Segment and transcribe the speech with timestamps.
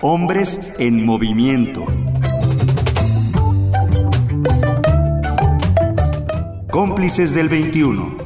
[0.00, 1.84] Hombres en movimiento.
[6.70, 8.16] Cómplices del 21.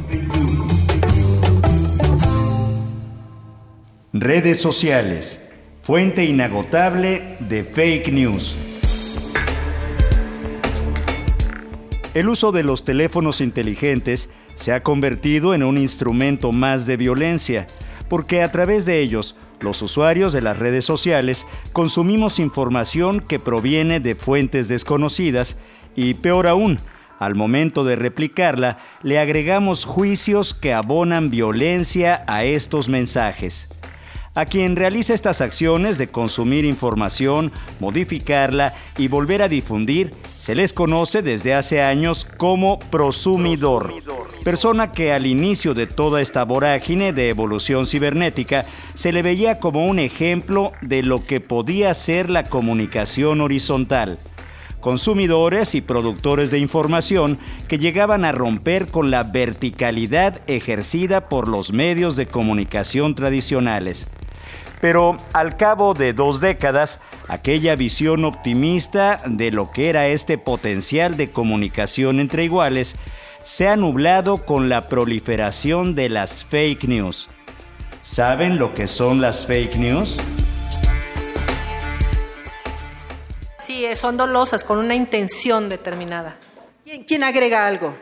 [4.12, 5.40] Redes sociales.
[5.80, 8.54] Fuente inagotable de fake news.
[12.12, 17.66] El uso de los teléfonos inteligentes se ha convertido en un instrumento más de violencia,
[18.10, 24.00] porque a través de ellos los usuarios de las redes sociales consumimos información que proviene
[24.00, 25.56] de fuentes desconocidas
[25.94, 26.78] y peor aún,
[27.18, 33.68] al momento de replicarla, le agregamos juicios que abonan violencia a estos mensajes.
[34.34, 40.72] A quien realiza estas acciones de consumir información, modificarla y volver a difundir, se les
[40.72, 43.92] conoce desde hace años como prosumidor,
[44.42, 49.84] persona que al inicio de toda esta vorágine de evolución cibernética se le veía como
[49.84, 54.18] un ejemplo de lo que podía ser la comunicación horizontal
[54.80, 61.72] consumidores y productores de información que llegaban a romper con la verticalidad ejercida por los
[61.72, 64.08] medios de comunicación tradicionales.
[64.80, 71.16] Pero al cabo de dos décadas, aquella visión optimista de lo que era este potencial
[71.16, 72.96] de comunicación entre iguales
[73.44, 77.28] se ha nublado con la proliferación de las fake news.
[78.00, 80.18] ¿Saben lo que son las fake news?
[83.64, 86.36] Sí, eh, son dolosas con una intención determinada.
[87.06, 87.96] ¿Quién, agrega algo?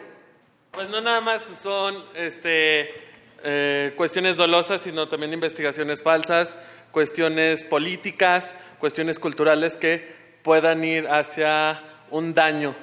[0.72, 3.09] Pues no nada más son este,
[3.44, 6.54] eh, cuestiones dolosas, sino también investigaciones falsas,
[6.90, 12.74] cuestiones políticas, cuestiones culturales que puedan ir hacia un daño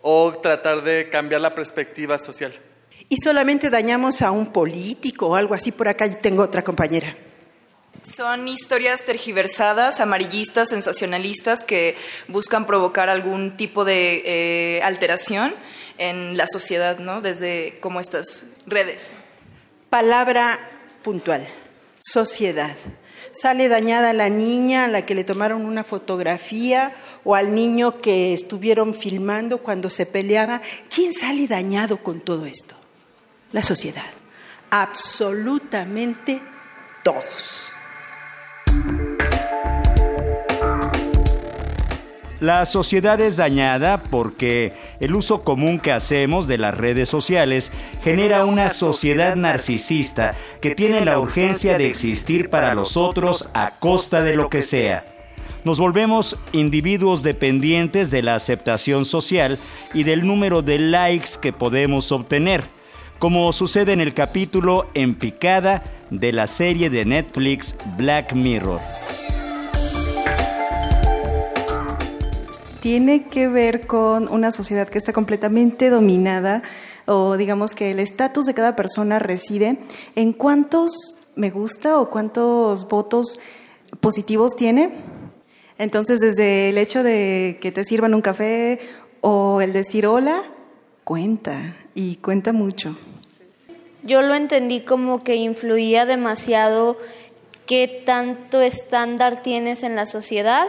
[0.00, 2.52] o tratar de cambiar la perspectiva social.
[3.08, 5.72] ¿Y solamente dañamos a un político o algo así?
[5.72, 7.16] Por acá tengo otra compañera.
[8.14, 11.96] Son historias tergiversadas, amarillistas, sensacionalistas que
[12.28, 15.54] buscan provocar algún tipo de eh, alteración
[15.98, 17.20] en la sociedad, ¿no?
[17.20, 19.20] Desde como estas redes.
[19.90, 20.58] Palabra
[21.02, 21.46] puntual,
[21.98, 22.76] sociedad.
[23.32, 28.32] Sale dañada la niña a la que le tomaron una fotografía o al niño que
[28.32, 30.62] estuvieron filmando cuando se peleaba.
[30.92, 32.74] ¿Quién sale dañado con todo esto?
[33.52, 34.06] La sociedad.
[34.70, 36.40] Absolutamente
[37.02, 37.72] todos.
[42.40, 47.72] La sociedad es dañada porque el uso común que hacemos de las redes sociales
[48.04, 54.20] genera una sociedad narcisista que tiene la urgencia de existir para los otros a costa
[54.20, 55.02] de lo que sea.
[55.64, 59.58] Nos volvemos individuos dependientes de la aceptación social
[59.94, 62.62] y del número de likes que podemos obtener,
[63.18, 68.80] como sucede en el capítulo En picada de la serie de Netflix Black Mirror.
[72.86, 76.62] Tiene que ver con una sociedad que está completamente dominada
[77.06, 79.78] o digamos que el estatus de cada persona reside
[80.14, 80.92] en cuántos
[81.34, 83.40] me gusta o cuántos votos
[83.98, 84.90] positivos tiene.
[85.78, 88.78] Entonces, desde el hecho de que te sirvan un café
[89.20, 90.42] o el decir hola,
[91.02, 92.96] cuenta y cuenta mucho.
[94.04, 96.98] Yo lo entendí como que influía demasiado
[97.66, 100.68] qué tanto estándar tienes en la sociedad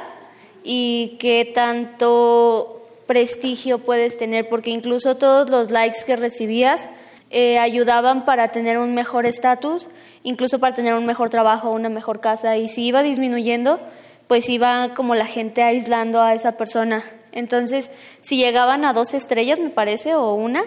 [0.63, 6.87] y qué tanto prestigio puedes tener, porque incluso todos los likes que recibías
[7.29, 9.87] eh, ayudaban para tener un mejor estatus,
[10.23, 13.79] incluso para tener un mejor trabajo, una mejor casa, y si iba disminuyendo,
[14.27, 17.03] pues iba como la gente aislando a esa persona.
[17.31, 17.91] Entonces,
[18.21, 20.63] si llegaban a dos estrellas, me parece, o una,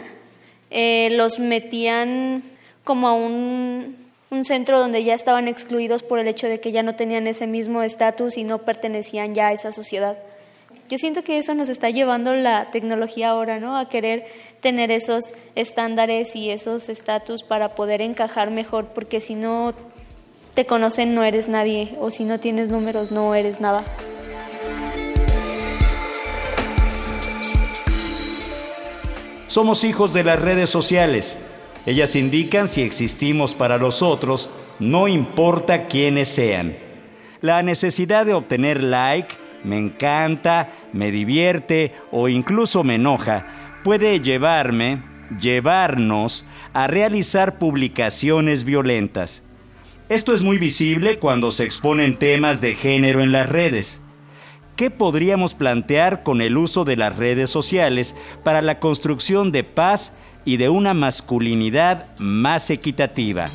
[0.70, 2.42] eh, los metían
[2.84, 3.99] como a un
[4.30, 7.48] un centro donde ya estaban excluidos por el hecho de que ya no tenían ese
[7.48, 10.16] mismo estatus y no pertenecían ya a esa sociedad.
[10.88, 13.76] Yo siento que eso nos está llevando la tecnología ahora, ¿no?
[13.76, 14.26] A querer
[14.60, 19.74] tener esos estándares y esos estatus para poder encajar mejor, porque si no
[20.54, 23.84] te conocen no eres nadie, o si no tienes números no eres nada.
[29.48, 31.38] Somos hijos de las redes sociales
[31.86, 36.74] ellas indican si existimos para los otros, no importa quiénes sean.
[37.40, 39.34] La necesidad de obtener like,
[39.64, 43.46] me encanta, me divierte o incluso me enoja,
[43.82, 45.02] puede llevarme,
[45.40, 49.42] llevarnos a realizar publicaciones violentas.
[50.08, 54.00] Esto es muy visible cuando se exponen temas de género en las redes.
[54.76, 60.14] ¿Qué podríamos plantear con el uso de las redes sociales para la construcción de paz
[60.44, 63.46] y de una masculinidad más equitativa.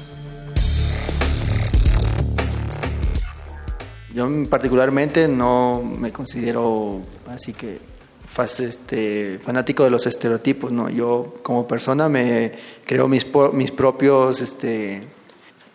[4.13, 7.79] Yo particularmente no me considero así que
[8.59, 10.89] este, fanático de los estereotipos, ¿no?
[10.89, 12.51] Yo como persona me
[12.85, 15.03] creo mis, mis propios este,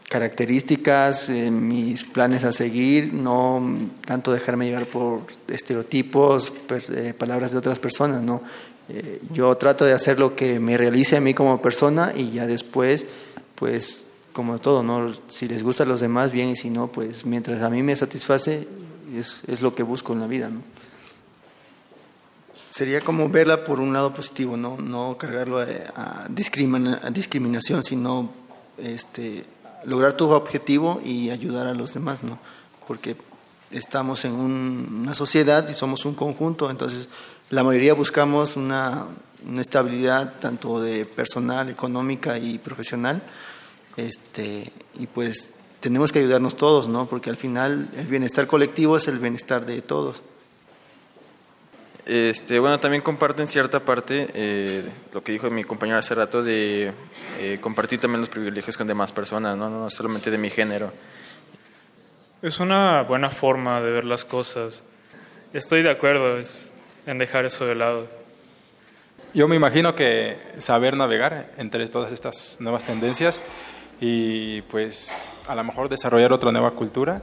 [0.09, 3.63] características, eh, mis planes a seguir, no
[4.05, 6.53] tanto dejarme llevar por estereotipos,
[6.91, 8.43] eh, palabras de otras personas, ¿no?
[8.93, 12.47] Eh, yo trato de hacer lo que me realice a mí como persona y ya
[12.47, 13.07] después,
[13.55, 15.13] pues como todo, ¿no?
[15.29, 17.95] Si les gusta a los demás, bien, y si no, pues mientras a mí me
[17.95, 18.67] satisface,
[19.17, 20.51] es, es lo que busco en la vida.
[22.73, 28.31] Sería como verla por un lado positivo, no, no cargarlo a, a, discriminación, sino
[28.77, 29.45] este,
[29.85, 32.39] lograr tu objetivo y ayudar a los demás, ¿no?
[32.89, 33.17] Porque
[33.71, 37.09] estamos en una sociedad y somos un conjunto, entonces
[37.51, 39.07] la mayoría buscamos una,
[39.47, 43.23] una estabilidad tanto de personal, económica y profesional,
[43.97, 45.51] este, y pues
[45.81, 47.07] tenemos que ayudarnos todos, ¿no?
[47.07, 50.23] Porque al final el bienestar colectivo es el bienestar de todos.
[52.07, 56.43] Este, bueno, también comparto en cierta parte eh, lo que dijo mi compañero hace rato
[56.43, 56.93] de
[57.39, 59.69] eh, compartir también los privilegios con demás personas, ¿no?
[59.69, 60.93] no solamente de mi género.
[62.43, 64.83] Es una buena forma de ver las cosas.
[65.53, 66.39] Estoy de acuerdo
[67.07, 68.07] en dejar eso de lado.
[69.33, 73.41] Yo me imagino que saber navegar entre todas estas nuevas tendencias
[74.01, 77.23] y pues a lo mejor desarrollar otra nueva cultura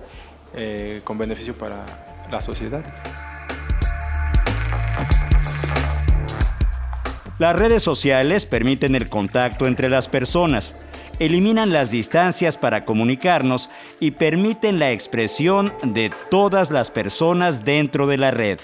[0.56, 1.86] eh, con beneficio para
[2.32, 2.84] la sociedad.
[7.40, 10.76] Las redes sociales permiten el contacto entre las personas,
[11.20, 13.70] eliminan las distancias para comunicarnos
[14.00, 18.60] y permiten la expresión de todas las personas dentro de la red.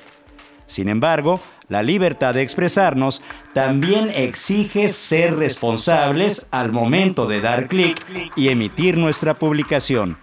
[0.65, 3.21] Sin embargo, la libertad de expresarnos
[3.53, 8.03] también exige ser responsables al momento de dar clic
[8.35, 10.17] y emitir nuestra publicación.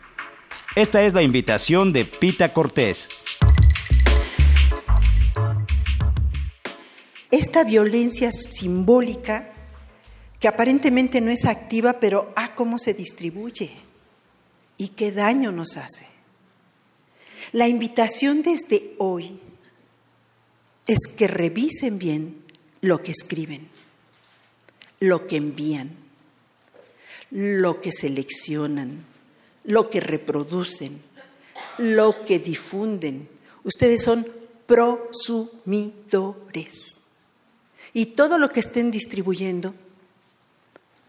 [0.74, 3.08] Esta es la invitación de Pita Cortés.
[7.30, 9.52] esta violencia simbólica
[10.38, 13.70] que aparentemente no es activa, pero a cómo se distribuye
[14.76, 16.06] y qué daño nos hace.
[17.52, 19.38] La invitación desde hoy
[20.90, 22.42] es que revisen bien
[22.80, 23.68] lo que escriben,
[24.98, 25.92] lo que envían,
[27.30, 29.04] lo que seleccionan,
[29.62, 31.00] lo que reproducen,
[31.78, 33.28] lo que difunden.
[33.62, 34.26] Ustedes son
[34.66, 36.98] prosumidores.
[37.92, 39.72] Y todo lo que estén distribuyendo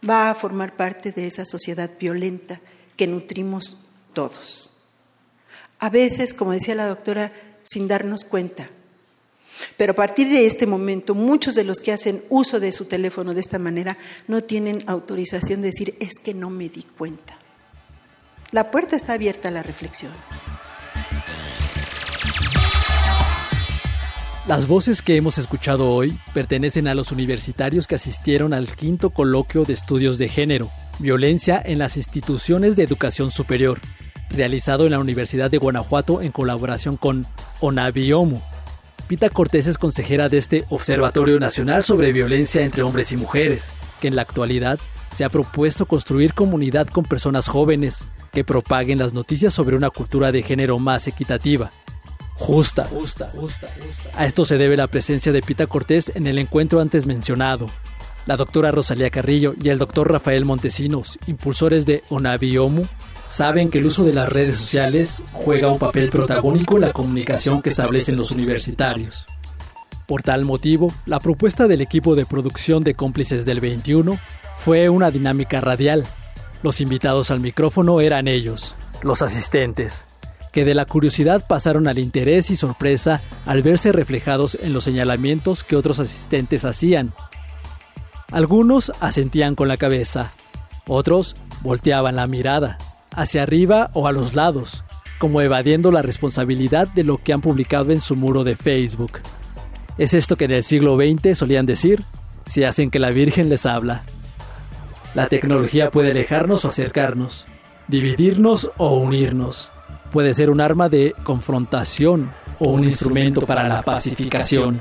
[0.07, 2.61] va a formar parte de esa sociedad violenta
[2.95, 3.79] que nutrimos
[4.13, 4.69] todos.
[5.79, 7.33] A veces, como decía la doctora,
[7.63, 8.69] sin darnos cuenta.
[9.81, 13.33] Pero a partir de este momento, muchos de los que hacen uso de su teléfono
[13.33, 13.97] de esta manera
[14.27, 17.35] no tienen autorización de decir, es que no me di cuenta.
[18.51, 20.11] La puerta está abierta a la reflexión.
[24.47, 29.63] Las voces que hemos escuchado hoy pertenecen a los universitarios que asistieron al quinto coloquio
[29.63, 30.69] de estudios de género,
[30.99, 33.79] violencia en las instituciones de educación superior,
[34.29, 37.25] realizado en la Universidad de Guanajuato en colaboración con
[37.61, 38.43] ONAVIOMU.
[39.11, 43.67] Pita Cortés es consejera de este Observatorio Nacional sobre Violencia entre Hombres y Mujeres,
[43.99, 44.79] que en la actualidad
[45.13, 50.31] se ha propuesto construir comunidad con personas jóvenes que propaguen las noticias sobre una cultura
[50.31, 51.73] de género más equitativa
[52.35, 52.85] justa.
[52.85, 53.67] Justa, justa,
[54.15, 57.69] A esto se debe la presencia de Pita Cortés en el encuentro antes mencionado.
[58.27, 62.85] La doctora Rosalía Carrillo y el doctor Rafael Montesinos, impulsores de Onaviomu,
[63.31, 67.61] saben que el uso de las redes sociales juega un papel protagónico en la comunicación
[67.61, 69.25] que establecen los universitarios.
[70.05, 74.19] Por tal motivo, la propuesta del equipo de producción de cómplices del 21
[74.59, 76.05] fue una dinámica radial.
[76.61, 80.05] Los invitados al micrófono eran ellos, los asistentes,
[80.51, 85.63] que de la curiosidad pasaron al interés y sorpresa al verse reflejados en los señalamientos
[85.63, 87.13] que otros asistentes hacían.
[88.29, 90.33] Algunos asentían con la cabeza,
[90.85, 92.77] otros volteaban la mirada,
[93.15, 94.83] hacia arriba o a los lados,
[95.19, 99.19] como evadiendo la responsabilidad de lo que han publicado en su muro de Facebook.
[99.97, 102.05] Es esto que en el siglo XX solían decir,
[102.45, 104.03] si hacen que la Virgen les habla.
[105.13, 107.45] La tecnología puede alejarnos o acercarnos,
[107.87, 109.69] dividirnos o unirnos
[110.11, 114.79] puede ser un arma de confrontación o un instrumento para la pacificación.